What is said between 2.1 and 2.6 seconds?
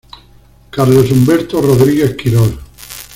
Quirós.